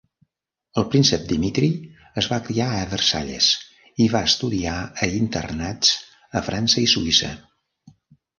[0.81, 1.67] El príncep Dimitri
[2.21, 3.49] es va criar a Versalles,
[4.07, 5.93] i va estudiar a internats
[6.41, 7.33] a França i Suïssa.